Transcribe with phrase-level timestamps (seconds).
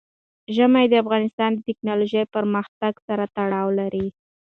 [0.55, 4.07] ژمی د افغانستان د تکنالوژۍ پرمختګ سره تړاو لري.